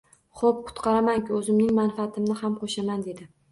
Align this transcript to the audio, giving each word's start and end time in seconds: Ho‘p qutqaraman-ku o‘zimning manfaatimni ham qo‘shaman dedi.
Ho‘p 0.37 0.63
qutqaraman-ku 0.69 1.35
o‘zimning 1.41 1.71
manfaatimni 1.83 2.41
ham 2.43 2.59
qo‘shaman 2.65 3.07
dedi. 3.11 3.33